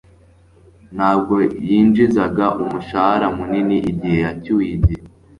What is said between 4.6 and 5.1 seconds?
igihe.